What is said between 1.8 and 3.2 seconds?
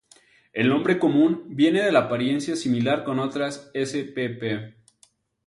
de la apariencia similar con